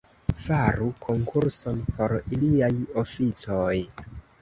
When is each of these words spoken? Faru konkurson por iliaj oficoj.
Faru 0.45 0.87
konkurson 1.09 1.85
por 1.99 2.17
iliaj 2.33 2.73
oficoj. 3.07 3.79